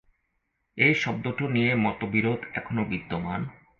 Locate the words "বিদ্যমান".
2.91-3.41